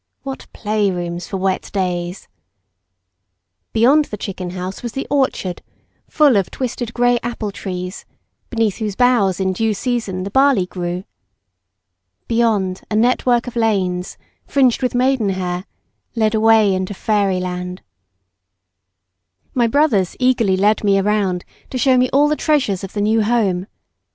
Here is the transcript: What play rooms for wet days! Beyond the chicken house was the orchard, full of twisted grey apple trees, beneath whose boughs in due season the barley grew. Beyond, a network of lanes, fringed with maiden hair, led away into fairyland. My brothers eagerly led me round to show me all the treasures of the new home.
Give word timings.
What 0.23 0.47
play 0.51 0.89
rooms 0.89 1.27
for 1.27 1.37
wet 1.37 1.69
days! 1.73 2.27
Beyond 3.71 4.05
the 4.05 4.17
chicken 4.17 4.49
house 4.49 4.81
was 4.81 4.93
the 4.93 5.05
orchard, 5.11 5.61
full 6.09 6.37
of 6.37 6.49
twisted 6.49 6.91
grey 6.95 7.19
apple 7.21 7.51
trees, 7.51 8.03
beneath 8.49 8.77
whose 8.79 8.95
boughs 8.95 9.39
in 9.39 9.53
due 9.53 9.75
season 9.75 10.23
the 10.23 10.31
barley 10.31 10.65
grew. 10.65 11.03
Beyond, 12.27 12.81
a 12.89 12.95
network 12.95 13.45
of 13.45 13.55
lanes, 13.55 14.17
fringed 14.47 14.81
with 14.81 14.95
maiden 14.95 15.29
hair, 15.29 15.65
led 16.15 16.33
away 16.33 16.73
into 16.73 16.95
fairyland. 16.95 17.83
My 19.53 19.67
brothers 19.67 20.15
eagerly 20.19 20.57
led 20.57 20.83
me 20.83 20.99
round 20.99 21.45
to 21.69 21.77
show 21.77 21.95
me 21.95 22.09
all 22.09 22.27
the 22.27 22.35
treasures 22.35 22.83
of 22.83 22.93
the 22.93 23.01
new 23.01 23.21
home. 23.21 23.67